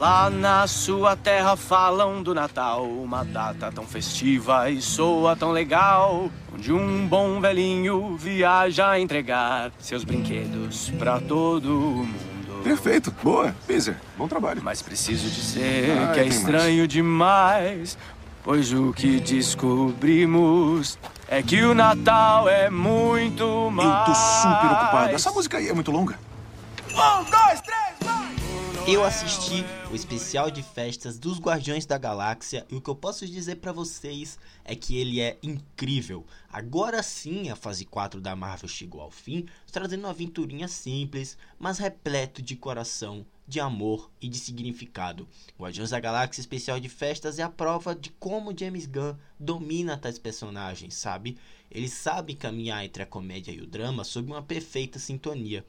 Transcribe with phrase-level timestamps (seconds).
[0.00, 6.30] Lá na sua terra falam do Natal, uma data tão festiva e soa tão legal,
[6.54, 12.62] onde um bom velhinho viaja a entregar seus brinquedos pra todo mundo.
[12.64, 14.62] Perfeito, boa, Peter, bom trabalho.
[14.64, 17.98] Mas preciso dizer Ah, que é estranho demais,
[18.42, 20.98] pois o que descobrimos
[21.28, 23.86] é que o Natal é muito mais.
[23.86, 25.14] Eu tô super ocupado.
[25.14, 26.18] Essa música aí é muito longa.
[26.94, 27.39] Vai!
[28.88, 29.62] Eu assisti
[29.92, 33.72] o especial de festas dos Guardiões da Galáxia e o que eu posso dizer pra
[33.72, 36.26] vocês é que ele é incrível.
[36.50, 41.78] Agora sim a fase 4 da Marvel chegou ao fim, trazendo uma aventurinha simples, mas
[41.78, 45.28] repleto de coração, de amor e de significado.
[45.58, 50.18] Guardiões da Galáxia especial de festas é a prova de como James Gunn domina tais
[50.18, 51.36] personagens, sabe?
[51.70, 55.64] Ele sabe caminhar entre a comédia e o drama sob uma perfeita sintonia.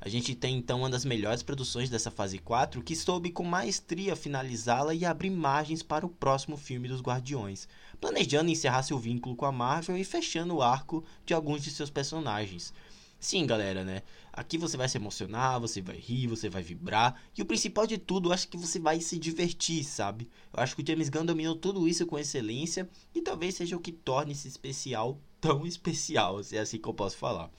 [0.00, 4.14] A gente tem então uma das melhores produções dessa fase 4 que soube com maestria
[4.14, 7.68] finalizá-la e abrir margens para o próximo filme dos Guardiões,
[8.00, 11.90] planejando encerrar seu vínculo com a Marvel e fechando o arco de alguns de seus
[11.90, 12.72] personagens.
[13.20, 14.02] Sim, galera, né?
[14.32, 17.20] Aqui você vai se emocionar, você vai rir, você vai vibrar.
[17.36, 20.28] E o principal de tudo, eu acho que você vai se divertir, sabe?
[20.52, 23.80] Eu acho que o James Gunn dominou tudo isso com excelência e talvez seja o
[23.80, 27.50] que torne esse especial tão especial, se é assim que eu posso falar.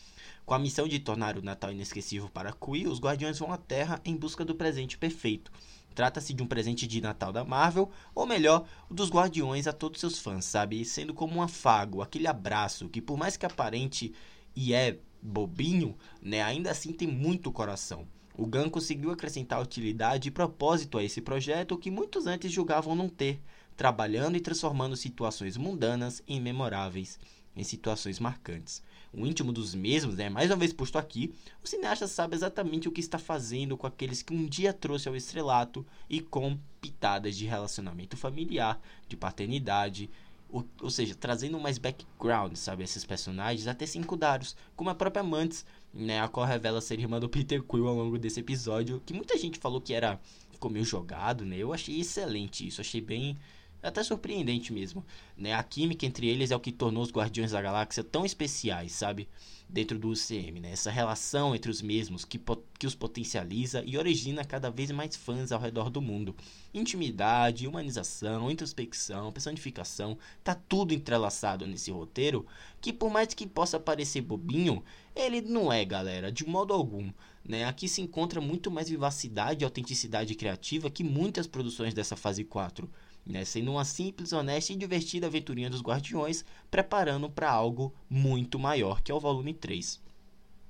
[0.46, 4.02] Com a missão de tornar o Natal inesquecível para Quill, os Guardiões vão à Terra
[4.06, 5.52] em busca do presente perfeito.
[5.94, 10.20] Trata-se de um presente de Natal da Marvel, ou melhor, dos Guardiões a todos seus
[10.20, 10.86] fãs, sabe?
[10.86, 14.14] Sendo como um afago, aquele abraço que por mais que aparente
[14.56, 18.08] e é bobinho, né, ainda assim tem muito coração.
[18.38, 23.10] O Gunn conseguiu acrescentar utilidade e propósito a esse projeto que muitos antes julgavam não
[23.10, 23.42] ter,
[23.76, 27.20] trabalhando e transformando situações mundanas em memoráveis,
[27.56, 28.82] em situações marcantes.
[29.12, 32.92] O íntimo dos mesmos, né, mais uma vez posto aqui, o cineasta sabe exatamente o
[32.92, 37.46] que está fazendo com aqueles que um dia trouxe ao estrelato e com pitadas de
[37.46, 40.10] relacionamento familiar, de paternidade,
[40.52, 45.66] ou, ou seja, trazendo mais background, sabe, esses personagens, até secundários, como a própria Mantis,
[45.94, 49.38] né, a qual revela ser irmã do Peter Quill ao longo desse episódio, que muita
[49.38, 50.20] gente falou que era
[50.52, 51.58] ficou meio jogado, né?
[51.58, 53.38] Eu achei excelente isso, achei bem
[53.82, 55.06] até surpreendente mesmo,
[55.38, 55.54] né?
[55.54, 59.28] A química entre eles é o que tornou os Guardiões da Galáxia tão especiais, sabe?
[59.70, 60.72] Dentro do UCM, né?
[60.72, 62.38] Essa relação entre os mesmos que,
[62.80, 66.34] que os potencializa e origina cada vez mais fãs ao redor do mundo.
[66.74, 72.46] Intimidade, humanização, introspecção, personificação, tá tudo entrelaçado nesse roteiro,
[72.80, 74.82] que por mais que possa parecer bobinho,
[75.14, 77.12] ele não é, galera, de modo algum.
[77.44, 77.66] Né?
[77.66, 82.90] Aqui se encontra muito mais vivacidade e autenticidade criativa que muitas produções dessa fase 4
[83.26, 89.02] né, sendo uma simples, honesta e divertida aventurinha dos Guardiões, preparando para algo muito maior,
[89.02, 90.00] que é o volume 3.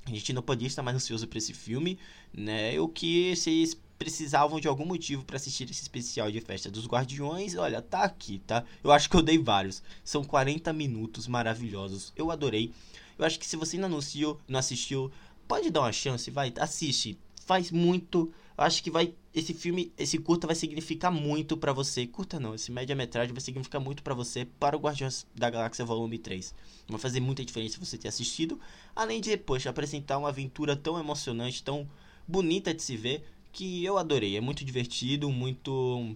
[0.06, 1.98] A gente não podia estar mais ansioso para esse filme,
[2.34, 2.80] né?
[2.80, 7.56] O que vocês precisavam de algum motivo para assistir esse especial de festa dos Guardiões,
[7.56, 8.64] olha, tá aqui, tá?
[8.82, 9.84] Eu acho que eu dei vários.
[10.04, 12.14] São 40 minutos maravilhosos.
[12.16, 12.72] Eu adorei.
[13.18, 15.12] Eu acho que se você ainda não assistiu, não assistiu,
[15.46, 17.20] pode dar uma chance, vai, assiste.
[17.46, 22.08] Faz muito acho que vai esse filme, esse curta vai significar muito para você.
[22.08, 26.18] Curta não, esse média-metragem vai significar muito para você para o Guardiões da Galáxia Volume
[26.18, 26.54] 3.
[26.88, 28.60] Vai fazer muita diferença você ter assistido,
[28.96, 31.88] além de, poxa, apresentar uma aventura tão emocionante, tão
[32.28, 34.36] bonita de se ver, que eu adorei.
[34.36, 36.16] É muito divertido, muito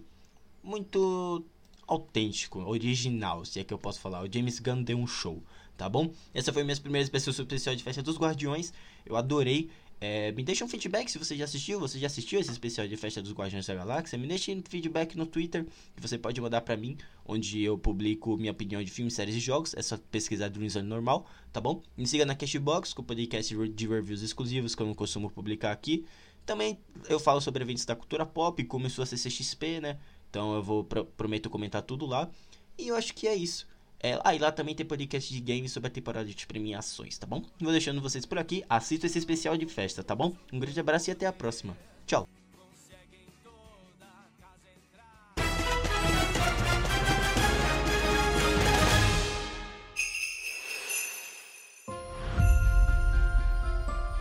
[0.62, 1.44] muito
[1.86, 4.22] autêntico, original, se é que eu posso falar.
[4.22, 5.42] O James Gunn deu um show,
[5.76, 6.10] tá bom?
[6.32, 7.34] Essa foi a minha primeira especial
[7.76, 8.72] de festa dos Guardiões.
[9.04, 9.70] Eu adorei.
[10.06, 12.94] É, me deixa um feedback se você já assistiu, você já assistiu esse especial de
[12.94, 14.18] festa dos Guardiões da Galáxia.
[14.18, 15.64] Me deixe um feedback no Twitter
[15.96, 19.40] que você pode mandar para mim, onde eu publico minha opinião de filmes, séries e
[19.40, 19.72] jogos.
[19.72, 21.82] É só pesquisar Insano Normal, tá bom?
[21.96, 25.72] Me siga na Cashbox com o podcast de reviews exclusivos que eu não costumo publicar
[25.72, 26.04] aqui.
[26.44, 26.78] Também
[27.08, 29.98] eu falo sobre eventos da cultura pop, como isso a CCXP, né?
[30.28, 32.30] Então eu vou prometo comentar tudo lá.
[32.76, 33.66] E eu acho que é isso.
[34.04, 37.26] É, ah, e lá também tem podcast de games sobre a temporada de premiações, tá
[37.26, 37.42] bom?
[37.58, 38.62] Vou deixando vocês por aqui.
[38.68, 40.36] Assista esse especial de festa, tá bom?
[40.52, 41.74] Um grande abraço e até a próxima.
[42.06, 42.28] Tchau.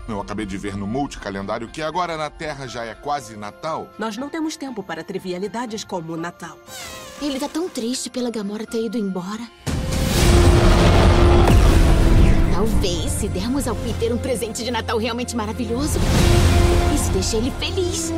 [0.08, 3.90] Eu acabei de ver no multicalendário que agora na Terra já é quase Natal.
[4.00, 6.58] Nós não temos tempo para trivialidades como o Natal.
[7.22, 9.46] Ele tá tão triste pela Gamora ter ido embora.
[12.64, 16.00] Talvez, se dermos ao Peter um presente de Natal realmente maravilhoso,
[16.96, 18.10] isso deixa ele feliz.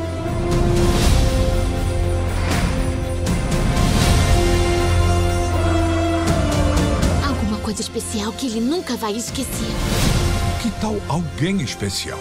[7.26, 9.66] Alguma coisa especial que ele nunca vai esquecer.
[10.62, 12.20] Que tal alguém especial?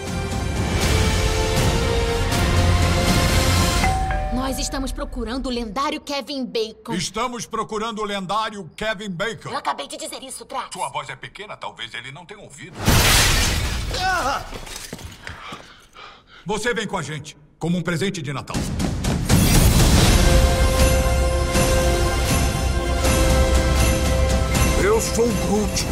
[4.55, 6.93] Nós estamos procurando o lendário Kevin Bacon.
[6.93, 9.49] Estamos procurando o lendário Kevin Bacon.
[9.49, 10.69] Eu acabei de dizer isso, Drax.
[10.71, 12.73] Sua voz é pequena, talvez ele não tenha ouvido.
[16.45, 18.55] Você vem com a gente, como um presente de Natal.
[24.81, 25.85] Eu sou o Groot.